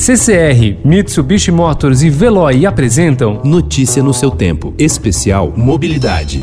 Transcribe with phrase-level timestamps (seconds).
[0.00, 4.72] CCR, Mitsubishi Motors e Veloy apresentam Notícia no seu tempo.
[4.78, 6.42] Especial Mobilidade.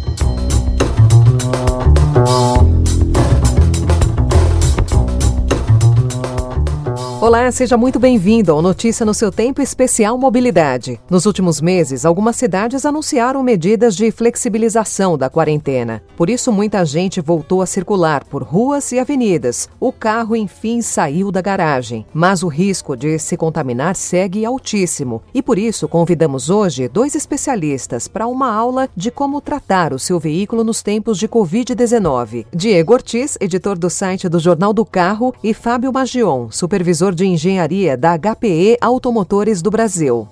[7.20, 11.02] Olá, seja muito bem-vindo ao Notícia no seu Tempo Especial Mobilidade.
[11.09, 16.03] Nos últimos meses, algumas cidades anunciaram medidas de flexibilização da quarentena.
[16.16, 19.67] Por isso, muita gente voltou a circular por ruas e avenidas.
[19.80, 22.05] O carro, enfim, saiu da garagem.
[22.13, 25.23] Mas o risco de se contaminar segue altíssimo.
[25.34, 30.20] E por isso, convidamos hoje dois especialistas para uma aula de como tratar o seu
[30.20, 32.45] veículo nos tempos de Covid-19.
[32.54, 37.95] Diego Ortiz, editor do site do Jornal do Carro, e Fábio Magion, supervisor de engenharia
[37.97, 40.27] da HPE Automotores do Brasil.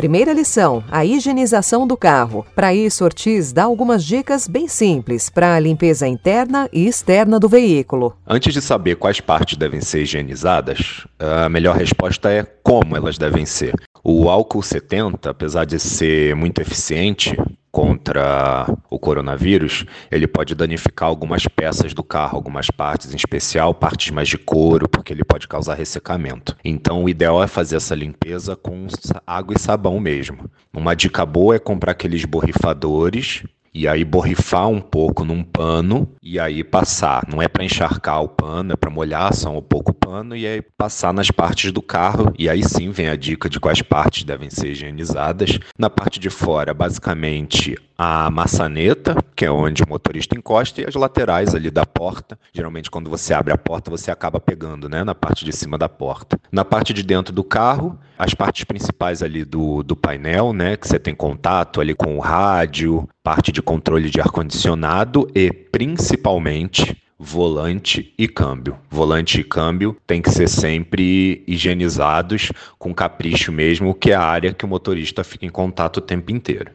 [0.00, 2.46] Primeira lição: a higienização do carro.
[2.54, 7.50] Para isso, Ortiz dá algumas dicas bem simples para a limpeza interna e externa do
[7.50, 8.16] veículo.
[8.26, 13.44] Antes de saber quais partes devem ser higienizadas, a melhor resposta é como elas devem
[13.44, 13.74] ser.
[14.02, 17.36] O álcool 70, apesar de ser muito eficiente,
[17.70, 24.10] contra o coronavírus, ele pode danificar algumas peças do carro, algumas partes, em especial partes
[24.10, 26.56] mais de couro, porque ele pode causar ressecamento.
[26.64, 28.86] Então, o ideal é fazer essa limpeza com
[29.26, 30.50] água e sabão mesmo.
[30.72, 36.38] Uma dica boa é comprar aqueles borrifadores e aí borrifar um pouco num pano e
[36.38, 37.24] aí passar.
[37.28, 40.46] Não é para encharcar o pano, é para molhar só um pouco o pano e
[40.46, 42.32] aí passar nas partes do carro.
[42.38, 45.58] E aí sim vem a dica de quais partes devem ser higienizadas.
[45.78, 50.94] Na parte de fora, basicamente a maçaneta, que é onde o motorista encosta, e as
[50.94, 52.38] laterais ali da porta.
[52.50, 55.86] Geralmente, quando você abre a porta, você acaba pegando né, na parte de cima da
[55.86, 56.40] porta.
[56.50, 60.88] Na parte de dentro do carro, as partes principais ali do, do painel, né, que
[60.88, 68.14] você tem contato ali com o rádio, parte de controle de ar-condicionado e, principalmente, volante
[68.16, 68.78] e câmbio.
[68.88, 74.54] Volante e câmbio tem que ser sempre higienizados com capricho mesmo, que é a área
[74.54, 76.72] que o motorista fica em contato o tempo inteiro.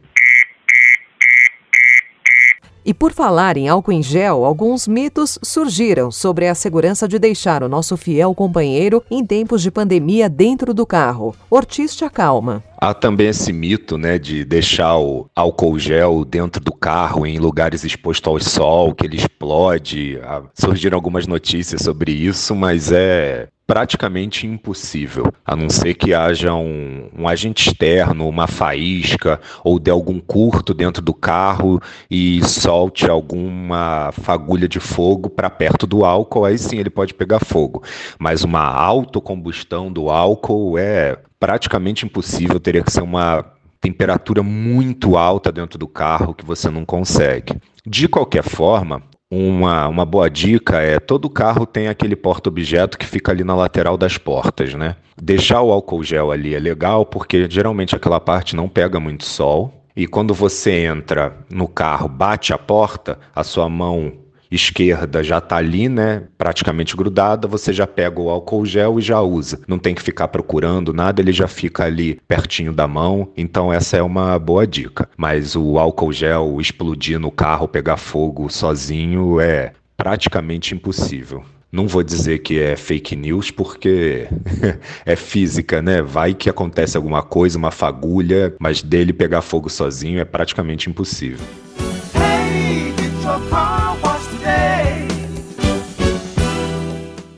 [2.86, 7.64] E por falar em álcool em gel, alguns mitos surgiram sobre a segurança de deixar
[7.64, 11.34] o nosso fiel companheiro em tempos de pandemia dentro do carro.
[11.50, 12.62] Ortiz te acalma.
[12.78, 17.82] Há também esse mito, né, de deixar o álcool gel dentro do carro em lugares
[17.82, 20.20] expostos ao sol, que ele explode.
[20.22, 26.54] Ah, surgiram algumas notícias sobre isso, mas é praticamente impossível, a não ser que haja
[26.54, 33.10] um, um, agente externo, uma faísca ou de algum curto dentro do carro e solte
[33.10, 37.82] alguma fagulha de fogo para perto do álcool, aí sim ele pode pegar fogo.
[38.18, 43.44] Mas uma autocombustão do álcool é praticamente impossível, teria que ser uma
[43.80, 47.60] temperatura muito alta dentro do carro que você não consegue.
[47.84, 53.32] De qualquer forma, uma, uma boa dica é todo carro tem aquele porta-objeto que fica
[53.32, 54.96] ali na lateral das portas, né?
[55.20, 59.82] Deixar o álcool gel ali é legal porque geralmente aquela parte não pega muito sol.
[59.96, 64.12] E quando você entra no carro, bate a porta, a sua mão
[64.50, 69.20] esquerda já está ali, né, praticamente grudada, você já pega o álcool gel e já
[69.20, 69.60] usa.
[69.66, 73.28] Não tem que ficar procurando nada, ele já fica ali pertinho da mão.
[73.36, 75.08] Então essa é uma boa dica.
[75.16, 81.44] Mas o álcool gel explodir no carro, pegar fogo sozinho é praticamente impossível.
[81.72, 84.28] Não vou dizer que é fake news porque
[85.04, 86.00] é física, né?
[86.00, 91.44] Vai que acontece alguma coisa, uma fagulha, mas dele pegar fogo sozinho é praticamente impossível.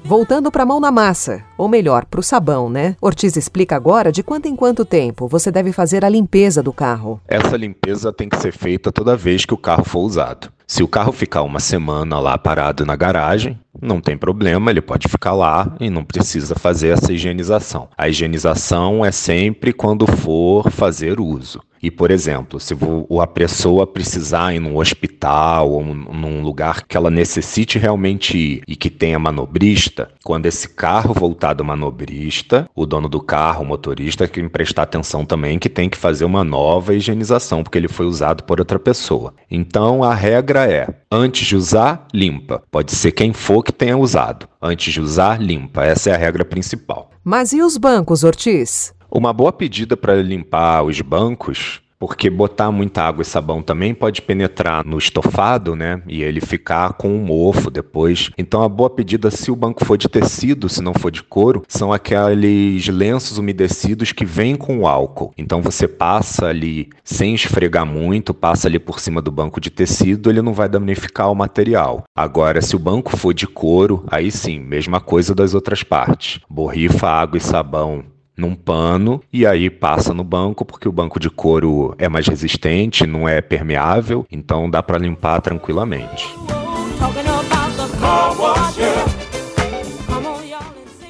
[0.09, 2.97] Voltando para a mão na massa, ou melhor, para o sabão, né?
[2.99, 7.21] Ortiz explica agora de quanto em quanto tempo você deve fazer a limpeza do carro.
[7.29, 10.51] Essa limpeza tem que ser feita toda vez que o carro for usado.
[10.67, 15.09] Se o carro ficar uma semana lá parado na garagem, não tem problema, ele pode
[15.09, 17.89] ficar lá e não precisa fazer essa higienização.
[17.97, 21.61] A higienização é sempre quando for fazer uso.
[21.83, 22.75] E, por exemplo, se
[23.21, 28.75] a pessoa precisar ir num hospital ou num lugar que ela necessite realmente ir e
[28.75, 34.27] que tenha manobrista, quando esse carro voltar do manobrista, o dono do carro, o motorista,
[34.27, 38.07] tem que prestar atenção também que tem que fazer uma nova higienização, porque ele foi
[38.07, 39.35] usado por outra pessoa.
[39.51, 42.63] Então, a regra é, antes de usar, limpa.
[42.71, 44.49] Pode ser quem for que tenha usado.
[44.63, 45.85] Antes de usar, limpa.
[45.85, 47.11] Essa é a regra principal.
[47.23, 48.95] Mas e os bancos, Ortiz?
[49.11, 54.23] Uma boa pedida para limpar os bancos porque botar muita água e sabão também pode
[54.23, 56.01] penetrar no estofado, né?
[56.07, 58.31] E ele ficar com um mofo depois.
[58.39, 61.63] Então a boa pedida, se o banco for de tecido, se não for de couro,
[61.67, 65.33] são aqueles lenços umedecidos que vêm com o álcool.
[65.37, 70.31] Então você passa ali sem esfregar muito, passa ali por cima do banco de tecido,
[70.31, 72.05] ele não vai danificar o material.
[72.15, 76.41] Agora, se o banco for de couro, aí sim, mesma coisa das outras partes.
[76.49, 78.05] Borrifa água e sabão
[78.39, 83.07] num pano e aí passa no banco, porque o banco de couro é mais resistente,
[83.07, 86.33] não é permeável, então dá para limpar tranquilamente.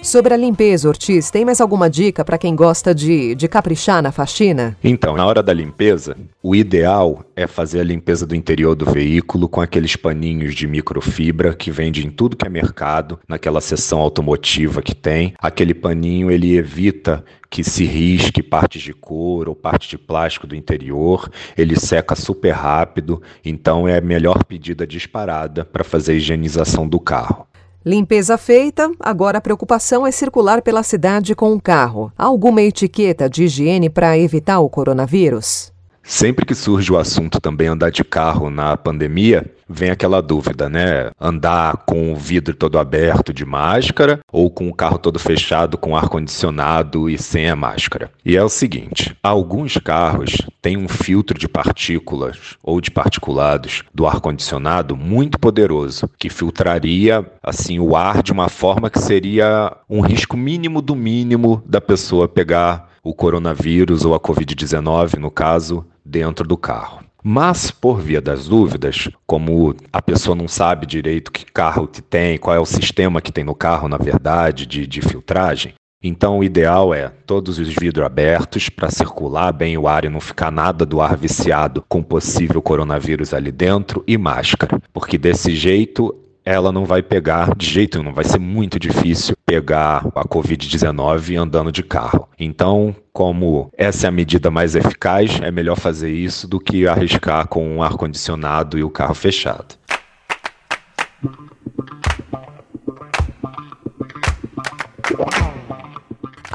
[0.09, 4.11] Sobre a limpeza, Ortiz, tem mais alguma dica para quem gosta de, de caprichar na
[4.11, 4.75] faxina?
[4.83, 9.51] Então, na hora da limpeza, o ideal é fazer a limpeza do interior do veículo
[9.51, 14.81] com aqueles paninhos de microfibra que vende em tudo que é mercado, naquela seção automotiva
[14.81, 15.35] que tem.
[15.39, 20.57] Aquele paninho ele evita que se risque partes de couro ou parte de plástico do
[20.57, 26.89] interior, ele seca super rápido, então é a melhor pedida disparada para fazer a higienização
[26.89, 27.48] do carro.
[27.87, 32.13] Limpeza feita, agora a preocupação é circular pela cidade com o carro.
[32.19, 35.73] Alguma etiqueta de higiene para evitar o coronavírus?
[36.09, 41.11] Sempre que surge o assunto também andar de carro na pandemia, vem aquela dúvida, né?
[41.21, 45.95] Andar com o vidro todo aberto de máscara ou com o carro todo fechado com
[45.95, 48.11] ar condicionado e sem a máscara.
[48.25, 54.07] E é o seguinte, alguns carros têm um filtro de partículas ou de particulados do
[54.07, 60.01] ar condicionado muito poderoso, que filtraria assim o ar de uma forma que seria um
[60.01, 66.47] risco mínimo do mínimo da pessoa pegar o coronavírus ou a COVID-19, no caso, dentro
[66.47, 67.05] do carro.
[67.23, 72.39] Mas, por via das dúvidas, como a pessoa não sabe direito que carro que tem,
[72.39, 76.45] qual é o sistema que tem no carro, na verdade, de, de filtragem, então o
[76.45, 80.87] ideal é todos os vidros abertos para circular bem o ar e não ficar nada
[80.87, 86.15] do ar viciado com possível coronavírus ali dentro e máscara, porque desse jeito
[86.49, 91.71] ela não vai pegar de jeito nenhum, vai ser muito difícil pegar a Covid-19 andando
[91.71, 92.27] de carro.
[92.39, 97.47] Então, como essa é a medida mais eficaz, é melhor fazer isso do que arriscar
[97.49, 99.75] com um ar-condicionado e o carro fechado.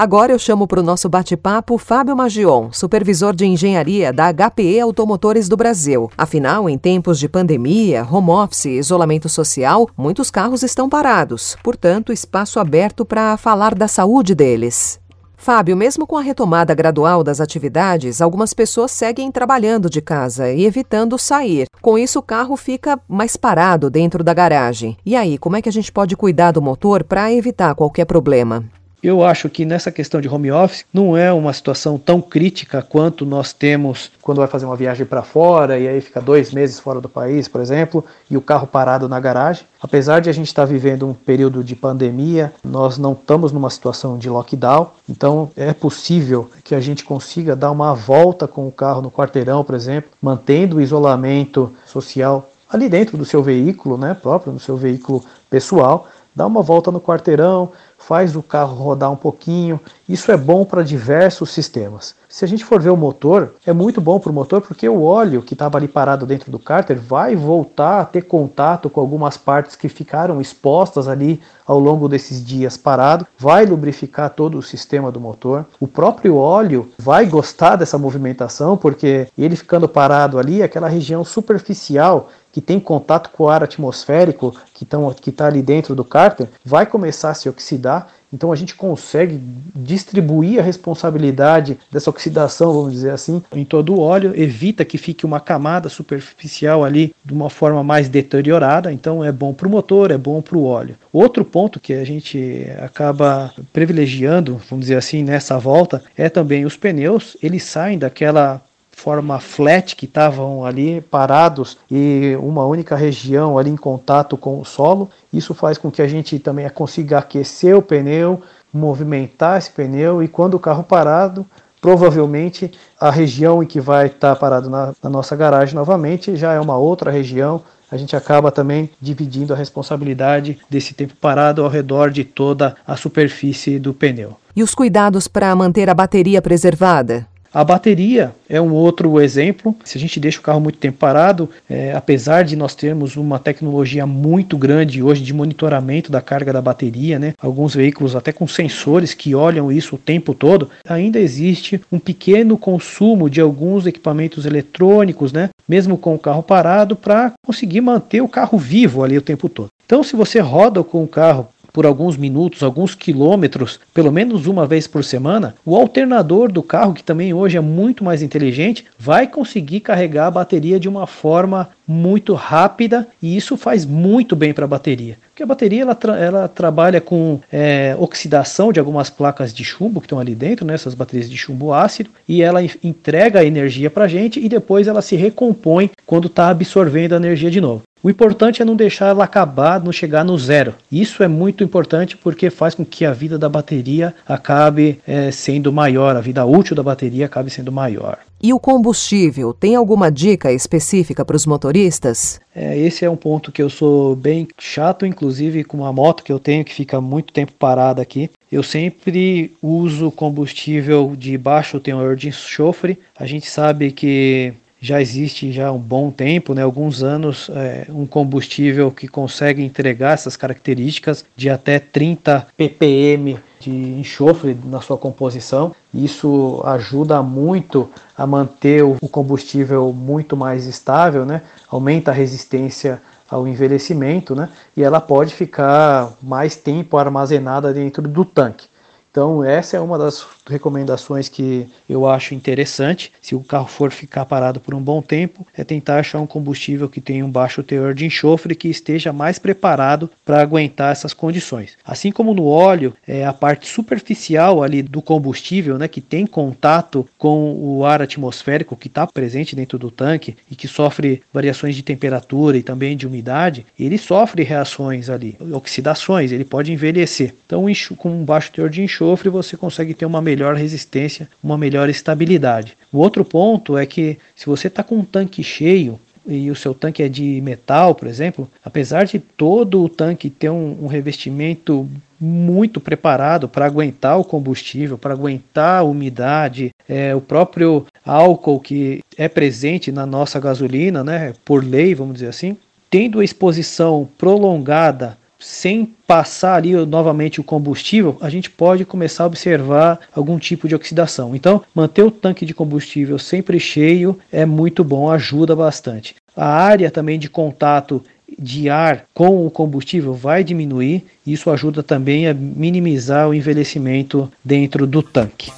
[0.04, 5.48] Agora eu chamo para o nosso bate-papo Fábio Magion, supervisor de engenharia da HPE Automotores
[5.48, 6.12] do Brasil.
[6.18, 12.12] Afinal, em tempos de pandemia, home office e isolamento social, muitos carros estão parados, portanto,
[12.12, 15.00] espaço aberto para falar da saúde deles.
[15.38, 20.66] Fábio, mesmo com a retomada gradual das atividades, algumas pessoas seguem trabalhando de casa e
[20.66, 21.66] evitando sair.
[21.82, 24.98] Com isso, o carro fica mais parado dentro da garagem.
[25.06, 28.66] E aí, como é que a gente pode cuidar do motor para evitar qualquer problema?
[29.04, 33.26] Eu acho que nessa questão de home office não é uma situação tão crítica quanto
[33.26, 37.02] nós temos quando vai fazer uma viagem para fora e aí fica dois meses fora
[37.02, 39.66] do país, por exemplo, e o carro parado na garagem.
[39.82, 43.70] Apesar de a gente estar tá vivendo um período de pandemia, nós não estamos numa
[43.70, 48.72] situação de lockdown, então é possível que a gente consiga dar uma volta com o
[48.72, 54.16] carro no quarteirão, por exemplo, mantendo o isolamento social ali dentro do seu veículo, né,
[54.16, 59.16] próprio, no seu veículo pessoal, dá uma volta no quarteirão, faz o carro rodar um
[59.16, 59.80] pouquinho.
[60.08, 62.16] Isso é bom para diversos sistemas.
[62.34, 65.04] Se a gente for ver o motor, é muito bom para o motor porque o
[65.04, 69.38] óleo que estava ali parado dentro do cárter vai voltar a ter contato com algumas
[69.38, 75.12] partes que ficaram expostas ali ao longo desses dias parado, vai lubrificar todo o sistema
[75.12, 75.64] do motor.
[75.80, 82.30] O próprio óleo vai gostar dessa movimentação porque ele ficando parado ali, aquela região superficial
[82.52, 86.50] que tem contato com o ar atmosférico que está que tá ali dentro do cárter,
[86.64, 88.08] vai começar a se oxidar.
[88.34, 89.40] Então a gente consegue
[89.76, 95.26] distribuir a responsabilidade dessa oxidação, vamos dizer assim, em todo o óleo, evita que fique
[95.26, 98.92] uma camada superficial ali de uma forma mais deteriorada.
[98.92, 100.96] Então é bom para o motor, é bom para o óleo.
[101.12, 106.76] Outro ponto que a gente acaba privilegiando, vamos dizer assim, nessa volta, é também os
[106.76, 107.38] pneus.
[107.42, 108.62] Eles saem daquela
[108.96, 114.64] forma flat que estavam ali parados e uma única região ali em contato com o
[114.64, 115.10] solo.
[115.32, 118.42] Isso faz com que a gente também consiga aquecer o pneu,
[118.74, 121.46] movimentar esse pneu e quando o carro parado,
[121.82, 126.60] provavelmente a região em que vai estar parado na, na nossa garagem novamente já é
[126.60, 127.62] uma outra região.
[127.92, 132.96] A gente acaba também dividindo a responsabilidade desse tempo parado ao redor de toda a
[132.96, 134.38] superfície do pneu.
[134.56, 137.28] E os cuidados para manter a bateria preservada?
[137.54, 139.76] A bateria é um outro exemplo.
[139.84, 143.38] Se a gente deixa o carro muito tempo parado, é, apesar de nós termos uma
[143.38, 148.48] tecnologia muito grande hoje de monitoramento da carga da bateria, né, alguns veículos até com
[148.48, 154.48] sensores que olham isso o tempo todo, ainda existe um pequeno consumo de alguns equipamentos
[154.48, 159.22] eletrônicos, né, mesmo com o carro parado, para conseguir manter o carro vivo ali o
[159.22, 159.68] tempo todo.
[159.86, 164.68] Então, se você roda com o carro por alguns minutos, alguns quilômetros, pelo menos uma
[164.68, 169.26] vez por semana, o alternador do carro, que também hoje é muito mais inteligente, vai
[169.26, 174.66] conseguir carregar a bateria de uma forma muito rápida e isso faz muito bem para
[174.66, 175.18] a bateria.
[175.30, 180.00] Porque a bateria ela, tra ela trabalha com é, oxidação de algumas placas de chumbo
[180.00, 183.90] que estão ali dentro, né, essas baterias de chumbo ácido, e ela entrega a energia
[183.90, 187.82] para a gente e depois ela se recompõe quando está absorvendo a energia de novo.
[188.04, 190.76] O importante é não deixar ela acabar, não chegar no zero.
[190.92, 195.72] Isso é muito importante porque faz com que a vida da bateria acabe é, sendo
[195.72, 198.18] maior, a vida útil da bateria acabe sendo maior.
[198.42, 202.42] E o combustível, tem alguma dica específica para os motoristas?
[202.54, 206.34] É, esse é um ponto que eu sou bem chato, inclusive com uma moto que
[206.34, 208.30] eu tenho que fica muito tempo parada aqui.
[208.52, 213.00] Eu sempre uso combustível de baixo teor de enxofre.
[213.18, 218.06] A gente sabe que já existe já um bom tempo, né, alguns anos, é, um
[218.06, 225.74] combustível que consegue entregar essas características de até 30 ppm de enxofre na sua composição.
[225.94, 231.44] Isso ajuda muito a manter o combustível muito mais estável, né?
[231.70, 234.50] aumenta a resistência ao envelhecimento né?
[234.76, 238.68] e ela pode ficar mais tempo armazenada dentro do tanque.
[239.14, 243.12] Então, essa é uma das recomendações que eu acho interessante.
[243.22, 246.90] Se o carro for ficar parado por um bom tempo, é tentar achar um combustível
[246.90, 251.78] que tenha um baixo teor de enxofre que esteja mais preparado para aguentar essas condições.
[251.86, 257.08] Assim como no óleo, é a parte superficial ali do combustível, né, que tem contato
[257.16, 261.84] com o ar atmosférico que está presente dentro do tanque e que sofre variações de
[261.84, 267.36] temperatura e também de umidade, ele sofre reações ali, oxidações, ele pode envelhecer.
[267.46, 267.66] Então,
[267.96, 271.90] com um baixo teor de enxofre enxofre, você consegue ter uma melhor resistência, uma melhor
[271.90, 272.78] estabilidade.
[272.92, 276.74] O outro ponto é que se você está com um tanque cheio, e o seu
[276.74, 281.90] tanque é de metal, por exemplo, apesar de todo o tanque ter um, um revestimento
[282.18, 289.02] muito preparado para aguentar o combustível, para aguentar a umidade, é, o próprio álcool que
[289.18, 292.56] é presente na nossa gasolina, né, por lei, vamos dizer assim,
[292.90, 299.28] tendo a exposição prolongada sem passar ali novamente o combustível, a gente pode começar a
[299.28, 301.36] observar algum tipo de oxidação.
[301.36, 306.16] Então, manter o tanque de combustível sempre cheio é muito bom, ajuda bastante.
[306.36, 308.02] A área também de contato
[308.40, 314.88] de ar com o combustível vai diminuir, isso ajuda também a minimizar o envelhecimento dentro
[314.88, 315.52] do tanque.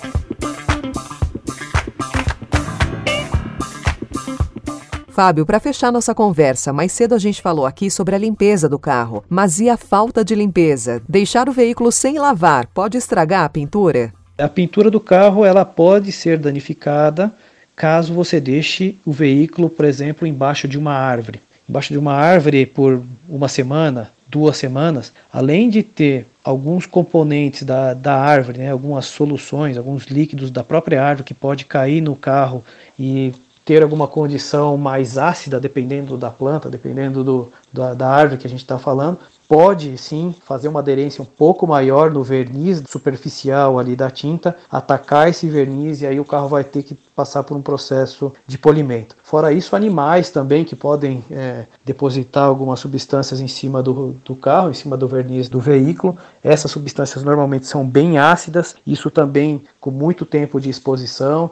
[5.15, 8.77] Fábio, para fechar nossa conversa, mais cedo a gente falou aqui sobre a limpeza do
[8.77, 11.01] carro, mas e a falta de limpeza?
[11.07, 14.13] Deixar o veículo sem lavar pode estragar a pintura?
[14.37, 17.33] A pintura do carro ela pode ser danificada
[17.77, 21.39] caso você deixe o veículo, por exemplo, embaixo de uma árvore.
[21.69, 27.93] Embaixo de uma árvore por uma semana, duas semanas, além de ter alguns componentes da,
[27.93, 32.65] da árvore, né, algumas soluções, alguns líquidos da própria árvore que pode cair no carro
[32.99, 33.33] e
[33.65, 38.49] ter alguma condição mais ácida, dependendo da planta, dependendo do, da, da árvore que a
[38.49, 39.17] gente está falando,
[39.47, 45.29] pode sim fazer uma aderência um pouco maior no verniz superficial ali da tinta, atacar
[45.29, 49.15] esse verniz e aí o carro vai ter que passar por um processo de polimento.
[49.23, 54.69] Fora isso, animais também que podem é, depositar algumas substâncias em cima do, do carro,
[54.69, 56.17] em cima do verniz do veículo.
[56.43, 61.51] Essas substâncias normalmente são bem ácidas, isso também com muito tempo de exposição,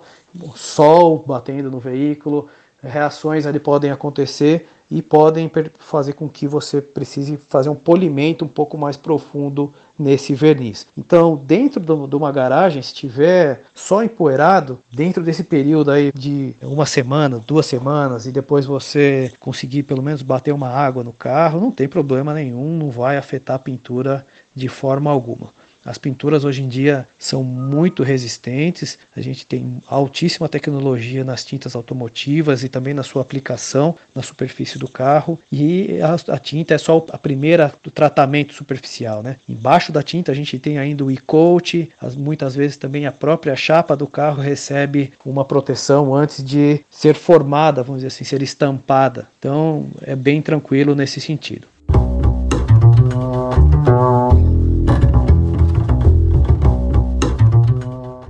[0.56, 2.50] sol batendo no veículo,
[2.82, 5.50] reações ali podem acontecer e podem
[5.80, 10.86] fazer com que você precise fazer um polimento um pouco mais profundo nesse verniz.
[10.96, 16.86] Então, dentro de uma garagem, se estiver só empoeirado, dentro desse período aí de uma
[16.86, 21.72] semana, duas semanas, e depois você conseguir pelo menos bater uma água no carro, não
[21.72, 25.52] tem problema nenhum, não vai afetar a pintura de forma alguma.
[25.86, 31.75] As pinturas hoje em dia são muito resistentes, a gente tem altíssima tecnologia nas tintas
[31.75, 36.78] automotivas e também na sua aplicação na superfície do carro, e a, a tinta é
[36.78, 39.22] só a primeira do tratamento superficial.
[39.22, 39.38] Né?
[39.48, 43.96] Embaixo da tinta a gente tem ainda o e-coat, muitas vezes também a própria chapa
[43.96, 49.28] do carro recebe uma proteção antes de ser formada, vamos dizer assim, ser estampada.
[49.40, 51.73] Então é bem tranquilo nesse sentido.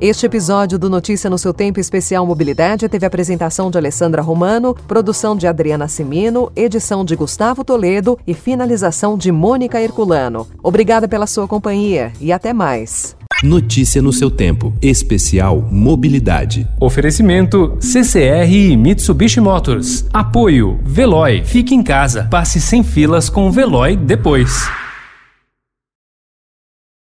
[0.02, 5.36] Este episódio do Notícia no seu Tempo Especial Mobilidade teve apresentação de Alessandra Romano, produção
[5.36, 10.48] de Adriana Simino, edição de Gustavo Toledo e finalização de Mônica Herculano.
[10.62, 13.16] Obrigada pela sua companhia e até mais.
[13.44, 14.74] Notícia no seu tempo.
[14.82, 16.68] Especial Mobilidade.
[16.80, 20.06] Oferecimento CCR e Mitsubishi Motors.
[20.14, 21.44] Apoio Veloy.
[21.44, 22.28] Fique em casa.
[22.32, 24.64] Passe sem filas com o Veloy depois.